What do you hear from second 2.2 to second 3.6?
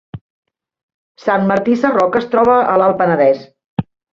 es troba a l’Alt Penedès